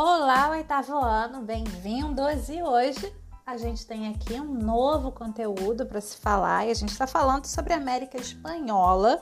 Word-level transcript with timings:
Olá, 0.00 0.50
oitavo 0.50 0.96
ano, 0.96 1.42
bem-vindos! 1.42 2.48
E 2.48 2.62
hoje 2.62 3.12
a 3.44 3.56
gente 3.56 3.84
tem 3.84 4.06
aqui 4.06 4.34
um 4.34 4.54
novo 4.54 5.10
conteúdo 5.10 5.84
para 5.84 6.00
se 6.00 6.16
falar 6.18 6.68
e 6.68 6.70
a 6.70 6.74
gente 6.74 6.90
está 6.90 7.04
falando 7.04 7.46
sobre 7.46 7.72
a 7.72 7.78
América 7.78 8.16
Espanhola, 8.16 9.20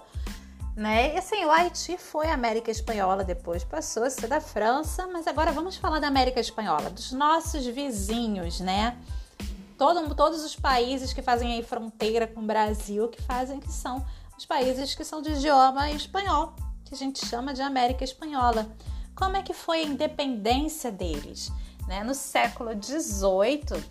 né? 0.77 1.15
E 1.15 1.19
assim, 1.19 1.43
o 1.47 1.51
Haiti 1.51 1.97
foi 1.97 2.27
a 2.27 2.35
América 2.35 2.71
Espanhola, 2.71 3.25
depois 3.25 3.65
passou 3.65 4.05
a 4.05 4.11
ser 4.11 4.27
da 4.27 4.39
França, 4.39 5.07
mas 5.07 5.27
agora 5.27 5.51
vamos 5.51 5.77
falar 5.77 5.99
da 5.99 6.09
América 6.09 6.41
Espanhola, 6.41 6.91
dos 6.91 7.11
nossos 7.11 7.65
vizinhos, 7.65 8.61
né? 8.61 8.99
Todo, 9.79 10.15
todos 10.15 10.45
os 10.45 10.55
países 10.55 11.11
que 11.11 11.23
fazem 11.23 11.55
aí 11.55 11.63
fronteira 11.63 12.27
com 12.27 12.41
o 12.41 12.47
Brasil, 12.47 13.09
que 13.09 13.23
fazem 13.23 13.59
que 13.59 13.73
são 13.73 14.05
os 14.37 14.45
países 14.45 14.95
que 14.95 15.07
são 15.07 15.23
de 15.23 15.31
idioma 15.31 15.91
espanhol, 15.93 16.55
que 16.85 16.93
a 16.93 16.99
gente 16.99 17.25
chama 17.25 17.55
de 17.55 17.63
América 17.63 18.05
Espanhola 18.05 18.71
como 19.17 19.37
é 19.37 19.43
que 19.43 19.55
foi 19.55 19.81
a 19.81 19.85
independência 19.85 20.93
deles? 20.93 21.51
Né? 21.89 22.05
No 22.05 22.15
século 22.15 22.71
XVIII 22.71 23.83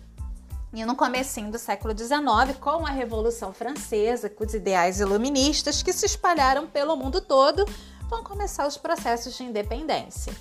e 0.72 0.84
no 0.84 0.94
comecinho 0.94 1.50
do 1.50 1.58
século 1.58 1.96
XIX, 1.96 2.56
com 2.60 2.86
a 2.86 2.90
Revolução 2.90 3.52
Francesa, 3.52 4.30
com 4.30 4.44
os 4.44 4.54
ideais 4.54 5.00
iluministas 5.00 5.82
que 5.82 5.92
se 5.92 6.06
espalharam 6.06 6.68
pelo 6.68 6.96
mundo 6.96 7.20
todo, 7.20 7.64
vão 8.08 8.22
começar 8.22 8.66
os 8.66 8.76
processos 8.76 9.36
de 9.36 9.42
independência. 9.42 10.32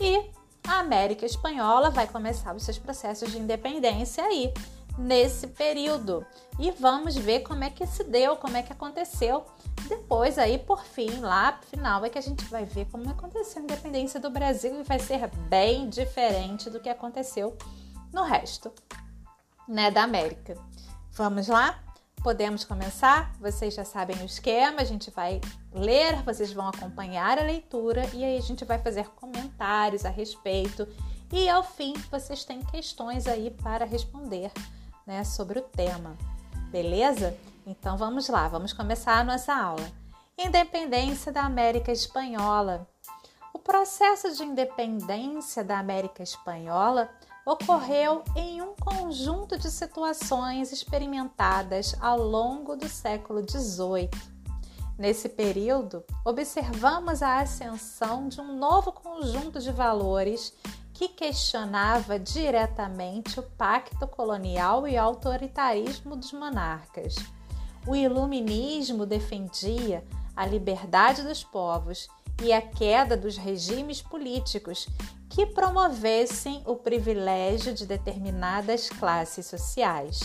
E 0.00 0.30
a 0.66 0.78
América 0.78 1.26
Espanhola 1.26 1.90
vai 1.90 2.06
começar 2.06 2.54
os 2.54 2.62
seus 2.62 2.78
processos 2.78 3.30
de 3.30 3.38
independência 3.38 4.24
aí, 4.24 4.52
nesse 4.96 5.48
período. 5.48 6.24
E 6.58 6.70
vamos 6.70 7.16
ver 7.16 7.40
como 7.40 7.64
é 7.64 7.70
que 7.70 7.86
se 7.86 8.04
deu, 8.04 8.36
como 8.36 8.56
é 8.56 8.62
que 8.62 8.72
aconteceu 8.72 9.44
depois, 9.88 10.38
aí, 10.38 10.58
por 10.58 10.84
fim, 10.84 11.20
lá 11.20 11.52
pro 11.52 11.68
final, 11.68 12.04
é 12.04 12.08
que 12.08 12.18
a 12.18 12.22
gente 12.22 12.44
vai 12.46 12.64
ver 12.64 12.86
como 12.86 13.08
aconteceu 13.10 13.60
a 13.60 13.64
independência 13.64 14.20
do 14.20 14.30
Brasil 14.30 14.80
e 14.80 14.82
vai 14.82 14.98
ser 14.98 15.28
bem 15.48 15.88
diferente 15.88 16.70
do 16.70 16.80
que 16.80 16.88
aconteceu 16.88 17.56
no 18.12 18.22
resto 18.22 18.72
né, 19.68 19.90
da 19.90 20.02
América. 20.02 20.56
Vamos 21.12 21.48
lá? 21.48 21.82
Podemos 22.22 22.64
começar? 22.64 23.32
Vocês 23.40 23.74
já 23.74 23.84
sabem 23.84 24.16
o 24.18 24.24
esquema, 24.24 24.80
a 24.80 24.84
gente 24.84 25.10
vai 25.10 25.40
ler, 25.72 26.22
vocês 26.22 26.52
vão 26.52 26.68
acompanhar 26.68 27.38
a 27.38 27.42
leitura 27.42 28.08
e 28.14 28.24
aí 28.24 28.36
a 28.38 28.42
gente 28.42 28.64
vai 28.64 28.78
fazer 28.78 29.08
comentários 29.08 30.04
a 30.04 30.08
respeito. 30.08 30.86
E 31.32 31.48
ao 31.48 31.64
fim, 31.64 31.94
vocês 32.10 32.44
têm 32.44 32.60
questões 32.60 33.26
aí 33.26 33.50
para 33.50 33.84
responder 33.84 34.52
né, 35.06 35.24
sobre 35.24 35.58
o 35.58 35.62
tema, 35.62 36.16
beleza? 36.70 37.36
Então 37.66 37.96
vamos 37.96 38.28
lá, 38.28 38.48
vamos 38.48 38.72
começar 38.72 39.18
a 39.18 39.24
nossa 39.24 39.54
aula. 39.54 39.90
Independência 40.36 41.30
da 41.30 41.42
América 41.42 41.92
Espanhola. 41.92 42.88
O 43.54 43.58
processo 43.58 44.34
de 44.34 44.42
independência 44.42 45.62
da 45.62 45.78
América 45.78 46.22
Espanhola 46.22 47.08
ocorreu 47.46 48.24
em 48.34 48.60
um 48.60 48.74
conjunto 48.74 49.56
de 49.56 49.70
situações 49.70 50.72
experimentadas 50.72 51.94
ao 52.00 52.18
longo 52.18 52.74
do 52.76 52.88
século 52.88 53.40
XVIII. 53.48 54.10
Nesse 54.98 55.28
período, 55.28 56.04
observamos 56.24 57.22
a 57.22 57.40
ascensão 57.40 58.28
de 58.28 58.40
um 58.40 58.56
novo 58.56 58.92
conjunto 58.92 59.60
de 59.60 59.70
valores 59.70 60.52
que 60.92 61.08
questionava 61.08 62.18
diretamente 62.18 63.40
o 63.40 63.42
pacto 63.42 64.06
colonial 64.06 64.86
e 64.86 64.96
autoritarismo 64.96 66.14
dos 66.14 66.32
monarcas. 66.32 67.14
O 67.86 67.96
iluminismo 67.96 69.04
defendia 69.04 70.04
a 70.36 70.46
liberdade 70.46 71.22
dos 71.22 71.42
povos 71.42 72.08
e 72.42 72.52
a 72.52 72.62
queda 72.62 73.16
dos 73.16 73.36
regimes 73.36 74.00
políticos 74.00 74.88
que 75.28 75.46
promovessem 75.46 76.62
o 76.66 76.76
privilégio 76.76 77.74
de 77.74 77.86
determinadas 77.86 78.88
classes 78.88 79.46
sociais. 79.46 80.20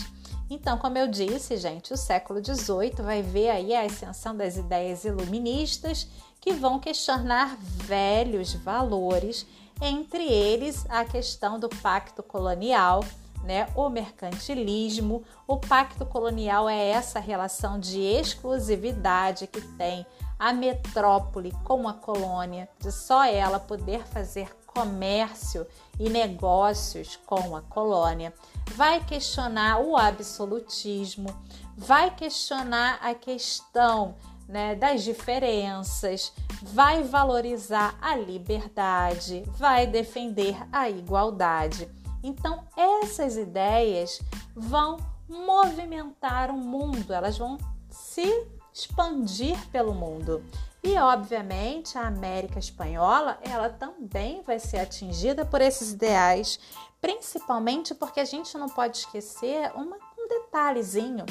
Então, 0.50 0.78
como 0.78 0.96
eu 0.96 1.06
disse, 1.08 1.56
gente, 1.56 1.92
o 1.92 1.96
século 1.96 2.42
XVIII 2.42 3.02
vai 3.02 3.22
ver 3.22 3.50
aí 3.50 3.74
a 3.74 3.84
ascensão 3.84 4.36
das 4.36 4.56
ideias 4.56 5.04
iluministas 5.04 6.06
que 6.40 6.52
vão 6.52 6.78
questionar 6.78 7.56
velhos 7.60 8.54
valores, 8.54 9.46
entre 9.80 10.24
eles 10.24 10.86
a 10.88 11.04
questão 11.04 11.58
do 11.58 11.68
pacto 11.68 12.22
colonial 12.22 13.04
né? 13.48 13.66
O 13.74 13.88
mercantilismo, 13.88 15.24
o 15.46 15.56
pacto 15.56 16.04
colonial 16.04 16.68
é 16.68 16.90
essa 16.90 17.18
relação 17.18 17.80
de 17.80 17.98
exclusividade 17.98 19.46
que 19.46 19.62
tem 19.62 20.04
a 20.38 20.52
metrópole 20.52 21.50
com 21.64 21.88
a 21.88 21.94
colônia, 21.94 22.68
de 22.78 22.92
só 22.92 23.24
ela 23.24 23.58
poder 23.58 24.06
fazer 24.06 24.54
comércio 24.66 25.66
e 25.98 26.10
negócios 26.10 27.16
com 27.24 27.56
a 27.56 27.62
colônia. 27.62 28.34
Vai 28.74 29.02
questionar 29.02 29.80
o 29.80 29.96
absolutismo, 29.96 31.34
vai 31.74 32.14
questionar 32.14 32.98
a 33.00 33.14
questão 33.14 34.14
né, 34.46 34.74
das 34.74 35.02
diferenças, 35.02 36.34
vai 36.62 37.02
valorizar 37.02 37.96
a 37.98 38.14
liberdade, 38.14 39.42
vai 39.56 39.86
defender 39.86 40.54
a 40.70 40.90
igualdade. 40.90 41.88
Então, 42.22 42.64
essas 42.76 43.36
ideias 43.36 44.20
vão 44.54 44.98
movimentar 45.28 46.50
o 46.50 46.56
mundo, 46.56 47.12
elas 47.12 47.36
vão 47.36 47.58
se 47.90 48.46
expandir 48.72 49.56
pelo 49.68 49.94
mundo. 49.94 50.42
E 50.82 50.96
obviamente 50.96 51.98
a 51.98 52.06
América 52.06 52.58
Espanhola, 52.58 53.38
ela 53.42 53.68
também 53.68 54.42
vai 54.42 54.58
ser 54.58 54.78
atingida 54.78 55.44
por 55.44 55.60
esses 55.60 55.92
ideais, 55.92 56.58
principalmente 57.00 57.94
porque 57.94 58.20
a 58.20 58.24
gente 58.24 58.56
não 58.56 58.68
pode 58.68 58.98
esquecer 58.98 59.72
uma, 59.74 59.96
um 60.16 60.28
detalhezinho 60.28 61.26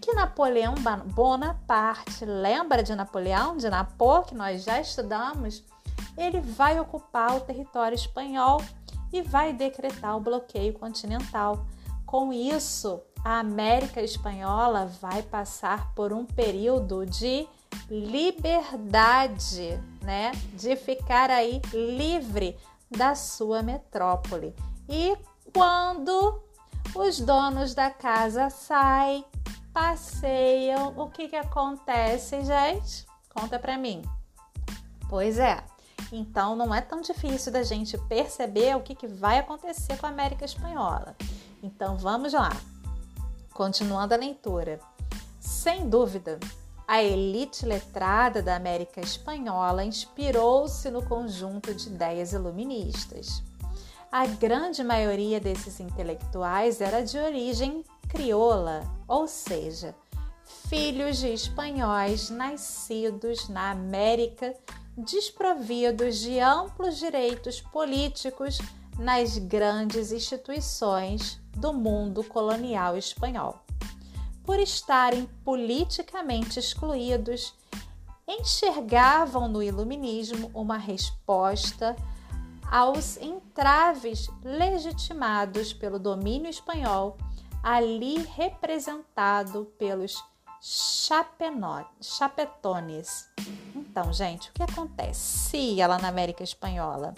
que 0.00 0.12
Napoleão 0.12 0.74
Bonaparte, 1.06 2.24
lembra 2.24 2.82
de 2.82 2.94
Napoleão, 2.94 3.56
de 3.56 3.68
Napô, 3.68 4.22
que 4.22 4.34
nós 4.34 4.62
já 4.62 4.80
estudamos, 4.80 5.64
ele 6.16 6.40
vai 6.40 6.78
ocupar 6.78 7.36
o 7.36 7.40
território 7.40 7.94
espanhol 7.94 8.62
e 9.16 9.22
vai 9.22 9.52
decretar 9.52 10.16
o 10.16 10.20
bloqueio 10.20 10.72
continental. 10.74 11.66
Com 12.04 12.32
isso, 12.32 13.00
a 13.24 13.40
América 13.40 14.00
Espanhola 14.00 14.86
vai 15.00 15.22
passar 15.22 15.92
por 15.94 16.12
um 16.12 16.24
período 16.24 17.04
de 17.04 17.48
liberdade, 17.90 19.80
né? 20.02 20.32
De 20.54 20.76
ficar 20.76 21.30
aí 21.30 21.60
livre 21.72 22.56
da 22.90 23.14
sua 23.14 23.62
metrópole. 23.62 24.54
E 24.88 25.16
quando 25.52 26.40
os 26.94 27.18
donos 27.18 27.74
da 27.74 27.90
casa 27.90 28.48
saem, 28.50 29.24
passeiam, 29.72 30.94
o 30.96 31.10
que 31.10 31.28
que 31.28 31.36
acontece, 31.36 32.44
gente? 32.44 33.04
Conta 33.34 33.58
pra 33.58 33.76
mim. 33.76 34.02
Pois 35.08 35.38
é, 35.38 35.62
então 36.12 36.54
não 36.54 36.74
é 36.74 36.80
tão 36.80 37.00
difícil 37.00 37.52
da 37.52 37.62
gente 37.62 37.98
perceber 38.08 38.76
o 38.76 38.80
que, 38.80 38.94
que 38.94 39.06
vai 39.06 39.38
acontecer 39.38 39.96
com 39.98 40.06
a 40.06 40.10
América 40.10 40.44
Espanhola. 40.44 41.16
Então 41.62 41.96
vamos 41.96 42.32
lá. 42.32 42.50
Continuando 43.52 44.14
a 44.14 44.16
leitura. 44.16 44.78
Sem 45.40 45.88
dúvida, 45.88 46.38
a 46.86 47.02
elite 47.02 47.66
letrada 47.66 48.42
da 48.42 48.54
América 48.54 49.00
Espanhola 49.00 49.84
inspirou-se 49.84 50.88
no 50.90 51.02
conjunto 51.02 51.74
de 51.74 51.88
ideias 51.88 52.32
iluministas. 52.32 53.42
A 54.12 54.26
grande 54.26 54.84
maioria 54.84 55.40
desses 55.40 55.80
intelectuais 55.80 56.80
era 56.80 57.02
de 57.02 57.18
origem 57.18 57.84
crioula, 58.08 58.82
ou 59.08 59.26
seja, 59.26 59.94
filhos 60.68 61.18
de 61.18 61.32
espanhóis 61.32 62.30
nascidos 62.30 63.48
na 63.48 63.72
América 63.72 64.54
desprovidos 64.96 66.20
de 66.20 66.40
amplos 66.40 66.96
direitos 66.96 67.60
políticos 67.60 68.58
nas 68.98 69.36
grandes 69.36 70.10
instituições 70.10 71.38
do 71.54 71.72
mundo 71.72 72.24
colonial 72.24 72.96
espanhol. 72.96 73.60
Por 74.42 74.58
estarem 74.58 75.28
politicamente 75.44 76.58
excluídos, 76.58 77.54
enxergavam 78.26 79.48
no 79.48 79.62
iluminismo 79.62 80.50
uma 80.54 80.78
resposta 80.78 81.94
aos 82.70 83.16
entraves 83.18 84.28
legitimados 84.42 85.72
pelo 85.72 85.98
domínio 85.98 86.48
espanhol, 86.48 87.16
ali 87.62 88.16
representado 88.34 89.66
pelos 89.78 90.24
chapetones. 92.00 93.28
Então, 93.98 94.12
gente, 94.12 94.50
o 94.50 94.52
que 94.52 94.62
acontecia 94.62 95.86
lá 95.86 95.96
na 95.96 96.08
América 96.08 96.44
Espanhola? 96.44 97.14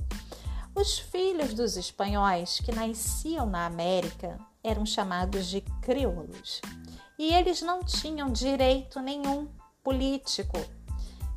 Os 0.76 0.96
filhos 0.96 1.52
dos 1.52 1.76
espanhóis 1.76 2.60
que 2.60 2.70
nasciam 2.70 3.46
na 3.46 3.66
América 3.66 4.38
eram 4.62 4.86
chamados 4.86 5.48
de 5.48 5.60
crioulos 5.82 6.60
e 7.18 7.34
eles 7.34 7.62
não 7.62 7.82
tinham 7.82 8.30
direito 8.30 9.00
nenhum 9.00 9.48
político. 9.82 10.56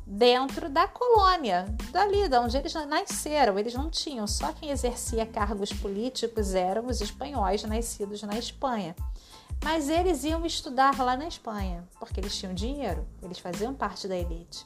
dentro 0.06 0.68
da 0.68 0.86
colônia, 0.86 1.66
dali 1.90 2.28
de 2.28 2.36
onde 2.36 2.56
eles 2.56 2.72
nasceram. 2.74 3.58
Eles 3.58 3.74
não 3.74 3.90
tinham, 3.90 4.28
só 4.28 4.52
quem 4.52 4.70
exercia 4.70 5.26
cargos 5.26 5.72
políticos 5.72 6.54
eram 6.54 6.86
os 6.86 7.00
espanhóis 7.00 7.64
nascidos 7.64 8.22
na 8.22 8.38
Espanha. 8.38 8.94
Mas 9.64 9.88
eles 9.88 10.22
iam 10.22 10.46
estudar 10.46 10.96
lá 10.98 11.16
na 11.16 11.26
Espanha, 11.26 11.84
porque 11.98 12.20
eles 12.20 12.36
tinham 12.36 12.54
dinheiro, 12.54 13.08
eles 13.20 13.40
faziam 13.40 13.74
parte 13.74 14.06
da 14.06 14.16
elite. 14.16 14.64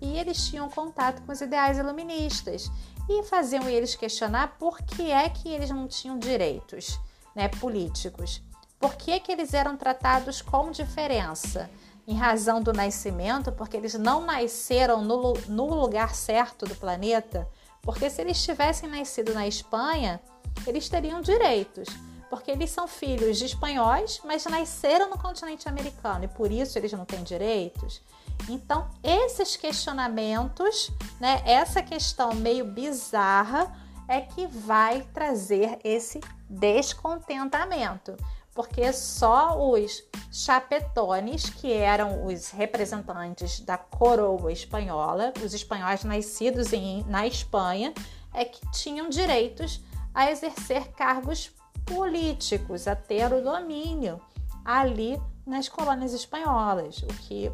E 0.00 0.18
eles 0.18 0.46
tinham 0.48 0.68
contato 0.68 1.22
com 1.22 1.32
os 1.32 1.40
ideais 1.40 1.78
iluministas 1.78 2.70
e 3.08 3.22
faziam 3.24 3.68
eles 3.68 3.94
questionar 3.94 4.56
por 4.58 4.78
que 4.82 5.10
é 5.10 5.28
que 5.28 5.48
eles 5.48 5.70
não 5.70 5.88
tinham 5.88 6.18
direitos 6.18 6.98
né, 7.34 7.48
políticos. 7.48 8.42
Por 8.78 8.94
que, 8.94 9.18
que 9.18 9.32
eles 9.32 9.54
eram 9.54 9.76
tratados 9.76 10.40
com 10.40 10.70
diferença? 10.70 11.68
Em 12.06 12.14
razão 12.14 12.62
do 12.62 12.72
nascimento, 12.72 13.52
porque 13.52 13.76
eles 13.76 13.94
não 13.94 14.24
nasceram 14.24 15.02
no, 15.02 15.34
no 15.46 15.74
lugar 15.74 16.14
certo 16.14 16.64
do 16.64 16.74
planeta? 16.74 17.46
Porque 17.82 18.08
se 18.08 18.20
eles 18.20 18.42
tivessem 18.42 18.88
nascido 18.88 19.34
na 19.34 19.46
Espanha, 19.46 20.20
eles 20.66 20.88
teriam 20.88 21.20
direitos 21.20 21.88
porque 22.28 22.50
eles 22.50 22.70
são 22.70 22.86
filhos 22.86 23.38
de 23.38 23.46
espanhóis, 23.46 24.20
mas 24.24 24.44
nasceram 24.44 25.10
no 25.10 25.18
continente 25.18 25.68
americano 25.68 26.24
e 26.24 26.28
por 26.28 26.50
isso 26.50 26.78
eles 26.78 26.92
não 26.92 27.04
têm 27.04 27.22
direitos. 27.22 28.02
Então, 28.48 28.88
esses 29.02 29.56
questionamentos, 29.56 30.90
né, 31.20 31.42
essa 31.44 31.82
questão 31.82 32.34
meio 32.34 32.64
bizarra 32.64 33.72
é 34.08 34.20
que 34.20 34.46
vai 34.46 35.02
trazer 35.12 35.78
esse 35.84 36.20
descontentamento, 36.48 38.16
porque 38.54 38.90
só 38.92 39.70
os 39.70 40.02
chapetones, 40.32 41.50
que 41.50 41.72
eram 41.72 42.24
os 42.26 42.50
representantes 42.50 43.60
da 43.60 43.76
coroa 43.76 44.50
espanhola, 44.50 45.32
os 45.44 45.52
espanhóis 45.52 46.04
nascidos 46.04 46.72
em, 46.72 47.04
na 47.04 47.26
Espanha, 47.26 47.92
é 48.32 48.44
que 48.44 48.60
tinham 48.70 49.08
direitos 49.08 49.82
a 50.14 50.30
exercer 50.30 50.88
cargos 50.92 51.50
políticos 51.84 52.86
a 52.86 52.96
ter 52.96 53.32
o 53.32 53.42
domínio 53.42 54.20
ali 54.64 55.20
nas 55.46 55.68
colônias 55.68 56.12
espanholas, 56.12 56.98
o 57.02 57.06
que 57.06 57.50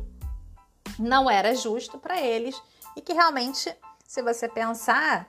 não 0.98 1.30
era 1.30 1.54
justo 1.54 1.98
para 1.98 2.20
eles 2.20 2.60
e 2.96 3.00
que 3.00 3.12
realmente, 3.12 3.74
se 4.06 4.22
você 4.22 4.48
pensar, 4.48 5.28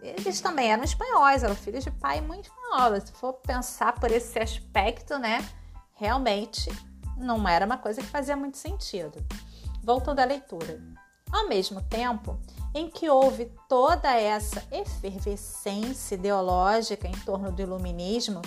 eles 0.00 0.40
também 0.40 0.70
eram 0.70 0.84
espanhóis, 0.84 1.42
eram 1.42 1.54
filhos 1.54 1.84
de 1.84 1.90
pai 1.90 2.18
e 2.18 2.22
mãe 2.22 2.40
espanhola. 2.40 3.00
Se 3.00 3.12
for 3.12 3.34
pensar 3.34 3.92
por 3.94 4.10
esse 4.10 4.38
aspecto, 4.38 5.18
né, 5.18 5.46
realmente 5.94 6.70
não 7.16 7.48
era 7.48 7.64
uma 7.64 7.78
coisa 7.78 8.00
que 8.00 8.08
fazia 8.08 8.36
muito 8.36 8.58
sentido. 8.58 9.24
Voltando 9.82 10.20
à 10.20 10.24
leitura. 10.24 10.80
Ao 11.30 11.48
mesmo 11.48 11.82
tempo, 11.82 12.38
em 12.74 12.88
que 12.88 13.08
houve 13.08 13.50
toda 13.68 14.12
essa 14.14 14.62
efervescência 14.70 16.14
ideológica 16.14 17.08
em 17.08 17.18
torno 17.24 17.50
do 17.50 17.62
iluminismo 17.62 18.40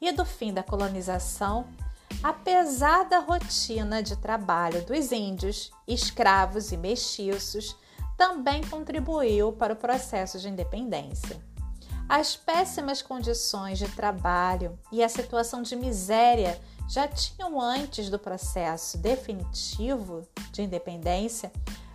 e 0.00 0.10
do 0.12 0.24
fim 0.24 0.52
da 0.52 0.62
colonização, 0.62 1.66
a 2.22 2.32
pesada 2.32 3.20
rotina 3.20 4.02
de 4.02 4.16
trabalho 4.16 4.84
dos 4.84 5.10
índios, 5.10 5.70
escravos 5.88 6.70
e 6.72 6.76
mestiços 6.76 7.76
também 8.16 8.62
contribuiu 8.62 9.52
para 9.52 9.72
o 9.72 9.76
processo 9.76 10.38
de 10.38 10.48
independência. 10.48 11.42
As 12.08 12.36
péssimas 12.36 13.00
condições 13.00 13.78
de 13.78 13.88
trabalho 13.88 14.78
e 14.90 15.02
a 15.02 15.08
situação 15.08 15.62
de 15.62 15.76
miséria 15.76 16.60
já 16.88 17.06
tinham 17.06 17.60
antes 17.60 18.10
do 18.10 18.18
processo 18.18 18.98
definitivo 18.98 20.26
de 20.50 20.62
independência 20.62 21.52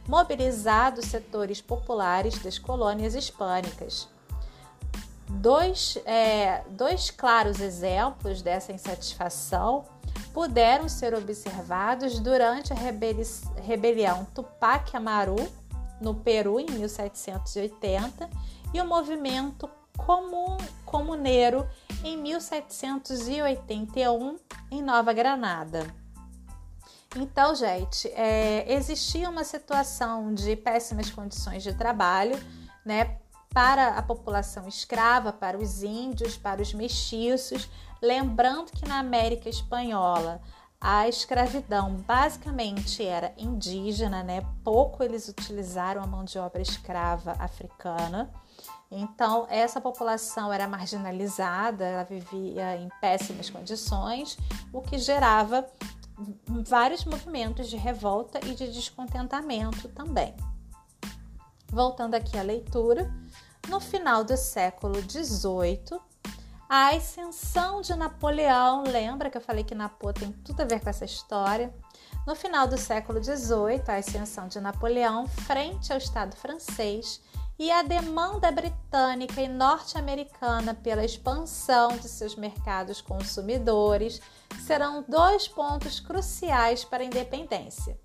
mobilizado 0.07 1.05
setores 1.05 1.61
populares 1.61 2.39
das 2.39 2.57
colônias 2.57 3.13
hispânicas. 3.13 4.07
Dois, 5.27 5.97
é, 6.05 6.63
dois 6.69 7.09
claros 7.09 7.59
exemplos 7.59 8.41
dessa 8.41 8.71
insatisfação 8.71 9.83
puderam 10.35 10.87
ser 10.89 11.15
observados 11.15 12.19
durante 12.19 12.73
a 12.73 12.75
rebelião 12.75 14.25
Tupac 14.35 14.93
Amaru, 14.93 15.37
no 16.01 16.13
Peru, 16.13 16.59
em 16.59 16.65
1780, 16.65 18.29
e 18.73 18.81
o 18.81 18.85
movimento 18.85 19.69
Comun, 19.95 20.57
Comuneiro, 20.83 21.65
em 22.03 22.17
1781, 22.17 24.35
em 24.69 24.81
Nova 24.81 25.13
Granada. 25.13 25.87
Então, 27.15 27.55
gente, 27.55 28.09
é, 28.09 28.65
existia 28.73 29.29
uma 29.29 29.45
situação 29.45 30.33
de 30.33 30.57
péssimas 30.57 31.09
condições 31.09 31.63
de 31.63 31.73
trabalho, 31.73 32.37
né, 32.83 33.19
para 33.55 33.97
a 33.97 34.01
população 34.01 34.67
escrava, 34.67 35.31
para 35.31 35.57
os 35.57 35.81
índios, 35.81 36.35
para 36.35 36.61
os 36.61 36.73
mestiços. 36.73 37.69
Lembrando 38.01 38.69
que 38.69 38.85
na 38.85 38.99
América 38.99 39.47
Espanhola 39.47 40.41
a 40.81 41.07
escravidão 41.07 41.95
basicamente 42.05 43.01
era 43.01 43.33
indígena, 43.37 44.21
né? 44.23 44.45
Pouco 44.61 45.01
eles 45.01 45.29
utilizaram 45.29 46.03
a 46.03 46.05
mão 46.05 46.25
de 46.25 46.37
obra 46.37 46.61
escrava 46.61 47.31
africana. 47.39 48.29
Então, 48.91 49.47
essa 49.49 49.79
população 49.79 50.51
era 50.51 50.67
marginalizada, 50.67 51.85
ela 51.85 52.03
vivia 52.03 52.75
em 52.75 52.89
péssimas 52.99 53.49
condições, 53.49 54.37
o 54.73 54.81
que 54.81 54.97
gerava 54.97 55.65
vários 56.45 57.05
movimentos 57.05 57.69
de 57.69 57.77
revolta 57.77 58.37
e 58.45 58.53
de 58.53 58.69
descontentamento 58.69 59.87
também. 59.89 60.35
Voltando 61.67 62.15
aqui 62.15 62.37
à 62.37 62.41
leitura, 62.41 63.11
no 63.69 63.79
final 63.79 64.23
do 64.23 64.37
século 64.37 64.95
XVIII, 65.01 65.99
a 66.67 66.89
ascensão 66.89 67.81
de 67.81 67.93
Napoleão, 67.95 68.83
lembra 68.83 69.29
que 69.29 69.37
eu 69.37 69.41
falei 69.41 69.63
que 69.63 69.75
Napô 69.75 70.11
tem 70.11 70.31
tudo 70.31 70.61
a 70.61 70.65
ver 70.65 70.81
com 70.81 70.89
essa 70.89 71.05
história? 71.05 71.73
No 72.25 72.35
final 72.35 72.67
do 72.67 72.77
século 72.77 73.23
XVIII, 73.23 73.83
a 73.87 73.97
ascensão 73.97 74.47
de 74.47 74.59
Napoleão 74.59 75.27
frente 75.27 75.91
ao 75.91 75.97
Estado 75.97 76.35
francês 76.35 77.21
e 77.57 77.71
a 77.71 77.83
demanda 77.83 78.51
britânica 78.51 79.41
e 79.41 79.47
norte-americana 79.47 80.73
pela 80.73 81.05
expansão 81.05 81.89
de 81.97 82.09
seus 82.09 82.35
mercados 82.35 82.99
consumidores 82.99 84.19
serão 84.65 85.05
dois 85.07 85.47
pontos 85.47 85.99
cruciais 85.99 86.83
para 86.83 87.03
a 87.03 87.05
independência. 87.05 87.97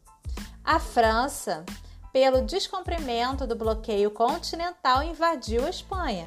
A 0.62 0.78
França, 0.78 1.64
pelo 2.12 2.42
descumprimento 2.42 3.46
do 3.46 3.54
bloqueio 3.54 4.10
continental, 4.10 5.02
invadiu 5.02 5.64
a 5.66 5.70
Espanha, 5.70 6.26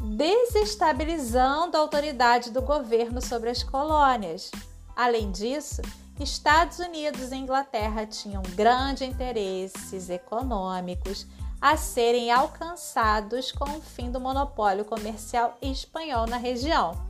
desestabilizando 0.00 1.76
a 1.76 1.80
autoridade 1.80 2.50
do 2.50 2.60
governo 2.60 3.20
sobre 3.20 3.50
as 3.50 3.62
colônias. 3.62 4.50
Além 4.94 5.30
disso, 5.30 5.80
Estados 6.20 6.78
Unidos 6.78 7.32
e 7.32 7.36
Inglaterra 7.36 8.06
tinham 8.06 8.42
grandes 8.54 9.08
interesses 9.08 10.10
econômicos 10.10 11.26
a 11.60 11.76
serem 11.76 12.30
alcançados 12.30 13.52
com 13.52 13.64
o 13.64 13.80
fim 13.80 14.10
do 14.10 14.20
monopólio 14.20 14.84
comercial 14.84 15.56
espanhol 15.62 16.26
na 16.26 16.36
região. 16.36 17.00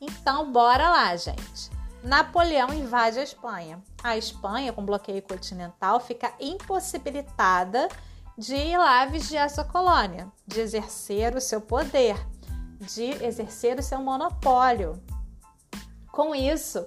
Então, 0.00 0.52
bora 0.52 0.90
lá, 0.90 1.16
gente. 1.16 1.70
Napoleão 2.02 2.72
invade 2.74 3.18
a 3.18 3.22
Espanha. 3.22 3.80
A 4.02 4.16
Espanha, 4.16 4.72
com 4.72 4.84
bloqueio 4.84 5.22
continental, 5.22 6.00
fica 6.00 6.32
impossibilitada 6.40 7.88
de 8.36 8.56
ir 8.56 8.78
lá 8.78 9.04
vigiar 9.06 9.48
sua 9.48 9.64
colônia, 9.64 10.26
de 10.46 10.60
exercer 10.60 11.36
o 11.36 11.40
seu 11.40 11.60
poder, 11.60 12.16
de 12.80 13.04
exercer 13.24 13.78
o 13.78 13.82
seu 13.82 14.00
monopólio. 14.00 15.00
Com 16.10 16.34
isso, 16.34 16.86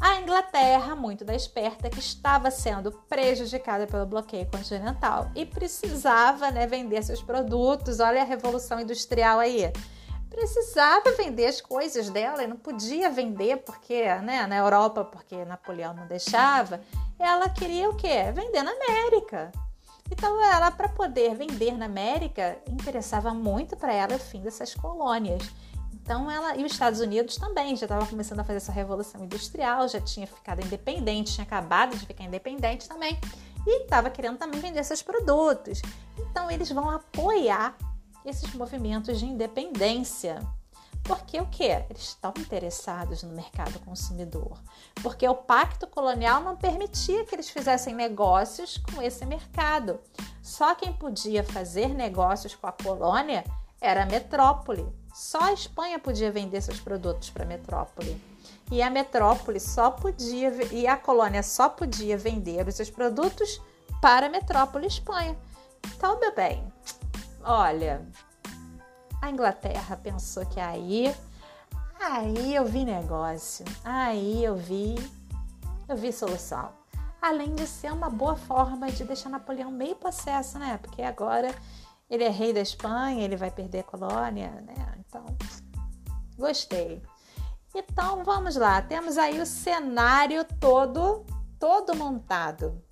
a 0.00 0.20
Inglaterra, 0.20 0.96
muito 0.96 1.24
da 1.24 1.34
esperta, 1.34 1.90
que 1.90 1.98
estava 1.98 2.50
sendo 2.50 2.90
prejudicada 2.90 3.86
pelo 3.86 4.06
bloqueio 4.06 4.46
continental 4.46 5.30
e 5.34 5.44
precisava 5.44 6.50
né, 6.50 6.66
vender 6.66 7.02
seus 7.02 7.22
produtos. 7.22 8.00
Olha 8.00 8.22
a 8.22 8.24
revolução 8.24 8.80
industrial 8.80 9.38
aí. 9.38 9.70
Precisava 10.30 11.12
vender 11.16 11.46
as 11.46 11.60
coisas 11.60 12.08
dela 12.08 12.42
e 12.42 12.46
não 12.46 12.56
podia 12.56 13.10
vender 13.10 13.58
porque, 13.58 14.02
né, 14.20 14.46
na 14.46 14.56
Europa, 14.56 15.04
porque 15.04 15.44
Napoleão 15.44 15.92
não 15.92 16.06
deixava. 16.06 16.80
Ela 17.18 17.48
queria 17.50 17.90
o 17.90 17.96
quê? 17.96 18.30
Vender 18.32 18.62
na 18.62 18.70
América. 18.70 19.50
Então, 20.10 20.42
ela, 20.42 20.70
para 20.70 20.88
poder 20.88 21.34
vender 21.34 21.76
na 21.76 21.86
América, 21.86 22.58
interessava 22.68 23.34
muito 23.34 23.76
para 23.76 23.92
ela 23.92 24.14
o 24.14 24.18
fim 24.18 24.40
dessas 24.40 24.74
colônias. 24.74 25.42
Então 26.02 26.30
ela 26.30 26.56
e 26.56 26.64
os 26.64 26.72
Estados 26.72 26.98
Unidos 26.98 27.36
também 27.36 27.76
já 27.76 27.84
estava 27.84 28.04
começando 28.06 28.40
a 28.40 28.44
fazer 28.44 28.56
essa 28.56 28.72
revolução 28.72 29.22
industrial, 29.22 29.86
já 29.86 30.00
tinha 30.00 30.26
ficado 30.26 30.64
independente, 30.64 31.34
tinha 31.34 31.44
acabado 31.44 31.96
de 31.96 32.04
ficar 32.04 32.24
independente 32.24 32.88
também 32.88 33.16
e 33.66 33.82
estava 33.82 34.10
querendo 34.10 34.38
também 34.38 34.60
vender 34.60 34.82
seus 34.82 35.02
produtos. 35.02 35.80
Então 36.18 36.50
eles 36.50 36.70
vão 36.70 36.90
apoiar 36.90 37.76
esses 38.24 38.52
movimentos 38.54 39.18
de 39.18 39.26
independência. 39.26 40.40
Porque 41.02 41.40
o 41.40 41.46
que? 41.46 41.64
Eles 41.64 42.02
estão 42.02 42.32
interessados 42.36 43.22
no 43.22 43.34
mercado 43.34 43.78
consumidor. 43.80 44.58
Porque 45.02 45.26
o 45.26 45.34
pacto 45.34 45.86
colonial 45.86 46.42
não 46.42 46.56
permitia 46.56 47.24
que 47.24 47.34
eles 47.34 47.48
fizessem 47.48 47.94
negócios 47.94 48.78
com 48.78 49.00
esse 49.00 49.24
mercado. 49.24 49.98
Só 50.42 50.74
quem 50.74 50.92
podia 50.92 51.42
fazer 51.42 51.88
negócios 51.88 52.54
com 52.54 52.66
a 52.66 52.72
colônia 52.72 53.44
era 53.80 54.02
a 54.02 54.06
metrópole. 54.06 54.86
Só 55.14 55.40
a 55.40 55.52
Espanha 55.52 55.98
podia 55.98 56.30
vender 56.30 56.60
seus 56.60 56.78
produtos 56.78 57.30
para 57.30 57.44
a 57.44 57.48
metrópole. 57.48 58.20
E 58.70 58.82
a 58.82 58.90
metrópole 58.90 59.58
só 59.58 59.90
podia 59.90 60.52
e 60.72 60.86
a 60.86 60.96
colônia 60.96 61.42
só 61.42 61.68
podia 61.68 62.16
vender 62.16 62.66
os 62.68 62.74
seus 62.74 62.90
produtos 62.90 63.60
para 64.00 64.26
a 64.26 64.30
metrópole 64.30 64.86
Espanha. 64.86 65.36
Então, 65.86 66.20
meu 66.20 66.34
bem, 66.34 66.64
olha, 67.42 68.06
a 69.20 69.30
Inglaterra 69.30 69.96
pensou 69.96 70.46
que 70.46 70.58
aí, 70.58 71.14
aí 72.00 72.54
eu 72.54 72.64
vi 72.64 72.84
negócio, 72.84 73.64
aí 73.84 74.44
eu 74.44 74.56
vi, 74.56 74.94
eu 75.88 75.96
vi 75.96 76.12
solução. 76.12 76.72
Além 77.20 77.54
de 77.54 77.66
ser 77.66 77.92
uma 77.92 78.08
boa 78.08 78.34
forma 78.34 78.90
de 78.90 79.04
deixar 79.04 79.28
Napoleão 79.28 79.70
meio 79.70 79.94
possesso, 79.96 80.58
né? 80.58 80.78
Porque 80.78 81.02
agora 81.02 81.54
ele 82.08 82.24
é 82.24 82.30
rei 82.30 82.52
da 82.52 82.60
Espanha, 82.60 83.22
ele 83.22 83.36
vai 83.36 83.50
perder 83.50 83.80
a 83.80 83.84
colônia, 83.84 84.50
né? 84.62 84.74
Então, 84.98 85.26
gostei. 86.38 87.02
Então, 87.74 88.24
vamos 88.24 88.56
lá. 88.56 88.80
Temos 88.80 89.18
aí 89.18 89.38
o 89.38 89.46
cenário 89.46 90.44
todo, 90.58 91.26
todo 91.58 91.94
montado. 91.94 92.82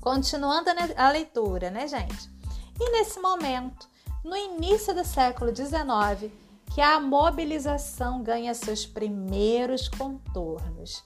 Continuando 0.00 0.70
a 0.96 1.10
leitura, 1.10 1.70
né, 1.70 1.86
gente? 1.86 2.35
E 2.78 2.90
nesse 2.90 3.18
momento, 3.20 3.88
no 4.24 4.36
início 4.36 4.94
do 4.94 5.04
século 5.04 5.54
XIX, 5.54 6.32
que 6.74 6.80
a 6.80 7.00
mobilização 7.00 8.22
ganha 8.22 8.52
seus 8.52 8.84
primeiros 8.84 9.88
contornos. 9.88 11.02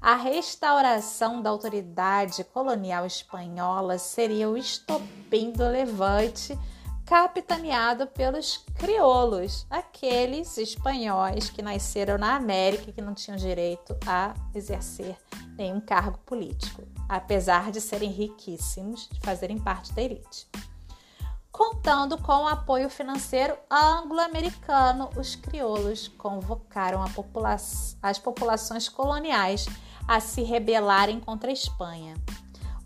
A 0.00 0.14
restauração 0.14 1.42
da 1.42 1.50
autoridade 1.50 2.42
colonial 2.42 3.04
espanhola 3.04 3.98
seria 3.98 4.48
o 4.48 4.56
estopim 4.56 5.52
do 5.52 5.68
levante 5.68 6.58
capitaneado 7.04 8.06
pelos 8.06 8.64
crioulos, 8.76 9.66
aqueles 9.68 10.56
espanhóis 10.56 11.50
que 11.50 11.60
nasceram 11.60 12.16
na 12.16 12.36
América 12.36 12.88
e 12.88 12.92
que 12.92 13.02
não 13.02 13.14
tinham 13.14 13.36
direito 13.36 13.94
a 14.06 14.32
exercer 14.54 15.18
nenhum 15.58 15.80
cargo 15.80 16.18
político, 16.18 16.82
apesar 17.08 17.72
de 17.72 17.80
serem 17.80 18.10
riquíssimos, 18.10 19.08
de 19.10 19.20
fazerem 19.20 19.58
parte 19.58 19.92
da 19.92 20.00
elite. 20.00 20.48
Contando 21.60 22.16
com 22.16 22.44
o 22.44 22.48
apoio 22.48 22.88
financeiro 22.88 23.54
anglo-americano, 23.70 25.10
os 25.14 25.36
crioulos 25.36 26.08
convocaram 26.08 27.04
popula 27.12 27.54
as 28.02 28.18
populações 28.18 28.88
coloniais 28.88 29.66
a 30.08 30.20
se 30.20 30.42
rebelarem 30.42 31.20
contra 31.20 31.50
a 31.50 31.52
Espanha. 31.52 32.14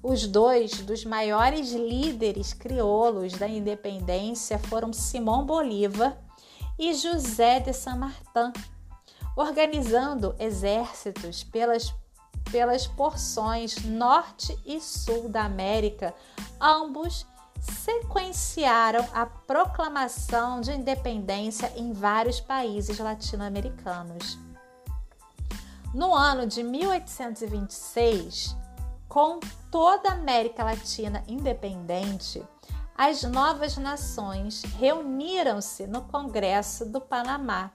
Os 0.03 0.27
dois 0.27 0.81
dos 0.81 1.05
maiores 1.05 1.71
líderes 1.71 2.53
crioulos 2.53 3.35
da 3.35 3.47
independência 3.47 4.59
foram 4.59 4.93
Simão 4.93 5.47
Bolívar 5.47 6.19
e 6.77 6.93
José 6.95 7.61
de 7.61 7.73
San 7.73 7.95
Martin, 7.95 8.53
organizando 9.37 10.35
exércitos 10.37 11.45
pelas, 11.45 11.95
pelas 12.51 12.89
porções 12.89 13.85
norte 13.85 14.59
e 14.67 14.81
sul 14.81 15.29
da 15.29 15.45
América, 15.45 16.13
ambos 16.61 17.25
sequenciaram 17.65 19.07
a 19.13 19.27
proclamação 19.27 20.61
de 20.61 20.73
independência 20.73 21.73
em 21.77 21.93
vários 21.93 22.41
países 22.41 22.99
latino-americanos. 22.99 24.39
No 25.95 26.15
ano 26.15 26.47
de 26.47 26.63
1826, 26.63 28.57
com 29.09 29.39
toda 29.71 30.11
a 30.11 30.15
América 30.15 30.65
Latina 30.65 31.23
independente, 31.29 32.43
as 32.97 33.23
novas 33.23 33.77
nações 33.77 34.63
reuniram-se 34.79 35.87
no 35.87 36.03
Congresso 36.03 36.85
do 36.85 37.01
Panamá. 37.01 37.71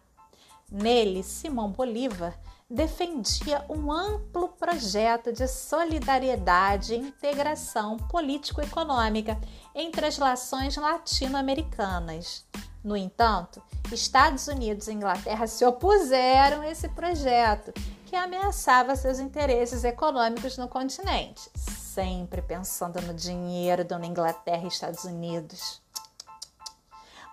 Nele, 0.72 1.24
Simão 1.24 1.72
Bolívar 1.72 2.38
defendia 2.70 3.66
um 3.68 3.92
amplo 3.92 4.50
projeto 4.50 5.34
de 5.34 5.48
solidariedade 5.48 6.94
e 6.94 6.98
integração 6.98 7.98
político-econômica 7.98 9.40
entre 9.74 10.06
as 10.06 10.18
relações 10.18 10.78
latino-americanas. 10.78 12.46
No 12.84 12.96
entanto, 12.96 13.62
Estados 13.92 14.48
Unidos 14.48 14.88
e 14.88 14.94
Inglaterra 14.94 15.48
se 15.48 15.66
opuseram 15.66 16.62
a 16.62 16.70
esse 16.70 16.88
projeto, 16.90 17.74
que 18.06 18.16
ameaçava 18.16 18.96
seus 18.96 19.20
interesses 19.20 19.84
econômicos 19.84 20.58
no 20.58 20.68
continente, 20.68 21.50
sempre 21.56 22.42
pensando 22.42 23.02
no 23.02 23.14
dinheiro 23.14 23.84
da 23.84 24.04
Inglaterra 24.04 24.64
e 24.64 24.68
Estados 24.68 25.04
Unidos. 25.04 25.82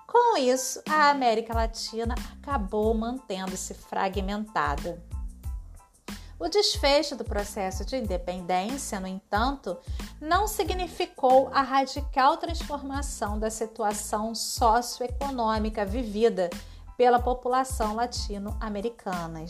Com 0.07 0.37
isso, 0.37 0.81
a 0.89 1.11
América 1.11 1.55
Latina 1.55 2.15
acabou 2.39 2.95
mantendo-se 2.95 3.75
fragmentada. 3.75 5.03
O 6.39 6.49
desfecho 6.49 7.17
do 7.17 7.25
processo 7.25 7.85
de 7.85 7.97
independência, 7.97 9.01
no 9.01 9.07
entanto, 9.07 9.77
não 10.21 10.47
significou 10.47 11.49
a 11.53 11.63
radical 11.63 12.37
transformação 12.37 13.39
da 13.39 13.51
situação 13.51 14.35
socioeconômica 14.35 15.85
vivida 15.85 16.51
pela 16.97 17.19
população 17.19 17.95
latino-americana. 17.95 19.47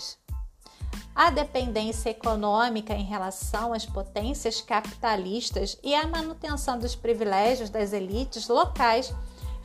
A 1.14 1.30
dependência 1.30 2.10
econômica 2.10 2.94
em 2.94 3.04
relação 3.04 3.72
às 3.72 3.84
potências 3.84 4.60
capitalistas 4.60 5.78
e 5.82 5.94
a 5.94 6.06
manutenção 6.06 6.78
dos 6.78 6.94
privilégios 6.94 7.68
das 7.68 7.92
elites 7.92 8.48
locais 8.48 9.12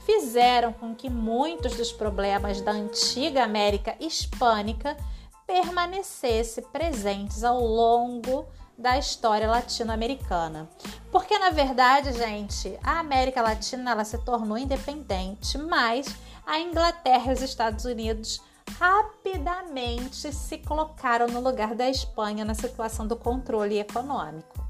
fizeram 0.05 0.73
com 0.73 0.95
que 0.95 1.09
muitos 1.09 1.75
dos 1.75 1.91
problemas 1.91 2.61
da 2.61 2.71
antiga 2.71 3.43
América 3.43 3.95
hispânica 3.99 4.97
permanecesse 5.45 6.61
presentes 6.61 7.43
ao 7.43 7.59
longo 7.59 8.45
da 8.77 8.97
história 8.97 9.47
latino-americana. 9.47 10.69
Porque 11.11 11.37
na 11.37 11.49
verdade, 11.49 12.13
gente, 12.13 12.77
a 12.83 12.99
América 12.99 13.41
Latina 13.41 13.91
ela 13.91 14.03
se 14.03 14.17
tornou 14.19 14.57
independente, 14.57 15.57
mas 15.57 16.07
a 16.45 16.59
Inglaterra 16.59 17.31
e 17.31 17.33
os 17.33 17.41
Estados 17.41 17.85
Unidos 17.85 18.41
rapidamente 18.79 20.33
se 20.33 20.57
colocaram 20.59 21.27
no 21.27 21.39
lugar 21.39 21.75
da 21.75 21.89
Espanha 21.89 22.45
na 22.45 22.55
situação 22.55 23.05
do 23.05 23.15
controle 23.15 23.79
econômico. 23.79 24.60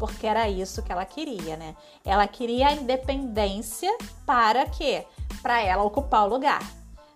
Porque 0.00 0.26
era 0.26 0.48
isso 0.48 0.82
que 0.82 0.90
ela 0.90 1.04
queria, 1.04 1.58
né? 1.58 1.76
Ela 2.02 2.26
queria 2.26 2.68
a 2.68 2.72
independência 2.72 3.94
para 4.24 4.64
quê? 4.64 5.06
Para 5.42 5.60
ela 5.60 5.84
ocupar 5.84 6.24
o 6.24 6.30
lugar. 6.30 6.62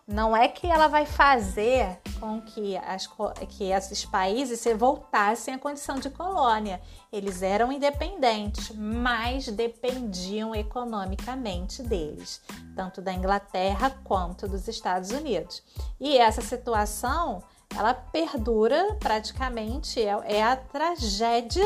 Não 0.06 0.36
é 0.36 0.46
que 0.48 0.66
ela 0.66 0.86
vai 0.86 1.06
fazer 1.06 1.98
com 2.20 2.42
que, 2.42 2.76
as, 2.76 3.08
que 3.48 3.72
esses 3.72 4.04
países 4.04 4.60
se 4.60 4.74
voltassem 4.74 5.54
à 5.54 5.58
condição 5.58 5.98
de 5.98 6.10
colônia. 6.10 6.78
Eles 7.10 7.40
eram 7.40 7.72
independentes, 7.72 8.70
mas 8.76 9.46
dependiam 9.48 10.54
economicamente 10.54 11.82
deles, 11.82 12.42
tanto 12.76 13.00
da 13.00 13.14
Inglaterra 13.14 13.98
quanto 14.04 14.46
dos 14.46 14.68
Estados 14.68 15.10
Unidos. 15.10 15.62
E 15.98 16.18
essa 16.18 16.42
situação, 16.42 17.42
ela 17.74 17.94
perdura 17.94 18.98
praticamente, 19.00 20.02
é, 20.02 20.18
é 20.26 20.42
a 20.42 20.54
tragédia 20.54 21.64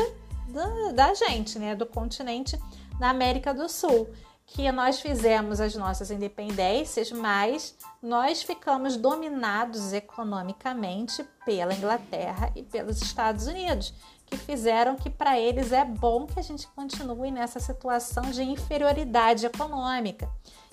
da, 0.49 0.91
da 0.93 1.13
gente, 1.13 1.57
né, 1.57 1.75
do 1.75 1.85
continente 1.85 2.59
da 2.99 3.09
América 3.09 3.53
do 3.53 3.69
Sul 3.69 4.09
que 4.51 4.71
nós 4.71 4.99
fizemos 4.99 5.59
as 5.59 5.75
nossas 5.75 6.09
independências, 6.09 7.11
mas 7.11 7.75
nós 8.01 8.41
ficamos 8.41 8.97
dominados 8.97 9.93
economicamente 9.93 11.23
pela 11.45 11.73
Inglaterra 11.73 12.51
e 12.55 12.63
pelos 12.63 12.99
Estados 13.01 13.45
Unidos, 13.45 13.93
que 14.25 14.37
fizeram 14.37 14.95
que 14.95 15.09
para 15.09 15.39
eles 15.39 15.71
é 15.71 15.85
bom 15.85 16.25
que 16.25 16.39
a 16.39 16.43
gente 16.43 16.67
continue 16.69 17.29
nessa 17.29 17.59
situação 17.59 18.23
de 18.31 18.41
inferioridade 18.41 19.45
econômica, 19.45 20.27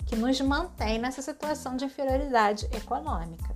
que 0.07 0.15
nos 0.15 0.41
mantém 0.41 0.97
nessa 0.97 1.21
situação 1.21 1.75
de 1.75 1.85
inferioridade 1.85 2.67
econômica. 2.75 3.55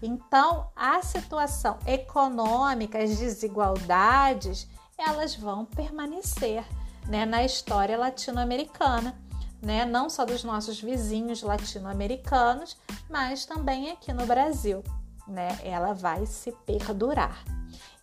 Então, 0.00 0.70
a 0.76 1.02
situação 1.02 1.78
econômica, 1.84 3.02
as 3.02 3.18
desigualdades, 3.18 4.68
elas 4.98 5.34
vão 5.34 5.64
permanecer 5.64 6.64
né, 7.06 7.24
na 7.24 7.44
história 7.44 7.96
latino-americana 7.96 9.16
né? 9.60 9.84
Não 9.84 10.08
só 10.08 10.24
dos 10.24 10.44
nossos 10.44 10.80
vizinhos 10.80 11.42
latino-americanos, 11.42 12.76
mas 13.08 13.44
também 13.44 13.90
aqui 13.90 14.12
no 14.12 14.26
Brasil, 14.26 14.82
né? 15.26 15.58
Ela 15.62 15.92
vai 15.92 16.26
se 16.26 16.52
perdurar. 16.64 17.44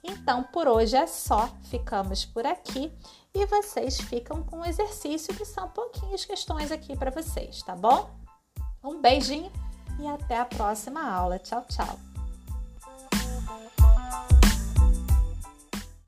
Então, 0.04 0.44
por 0.44 0.68
hoje 0.68 0.96
é 0.96 1.08
só, 1.08 1.50
ficamos 1.64 2.26
por 2.26 2.46
aqui 2.46 2.94
e 3.34 3.46
vocês 3.48 4.00
ficam 4.00 4.44
com 4.44 4.60
o 4.60 4.66
exercício 4.66 5.34
que 5.34 5.46
são 5.46 5.68
pouquinhas 5.70 6.24
questões 6.24 6.72
aqui 6.72 6.96
para 6.96 7.10
vocês, 7.10 7.64
tá 7.64 7.76
bom? 7.76 8.10
Um 8.84 9.02
beijinho 9.02 9.52
e 10.00 10.08
até 10.08 10.38
a 10.38 10.46
próxima 10.46 11.10
aula. 11.10 11.40
Tchau, 11.40 11.66
tchau! 11.68 12.05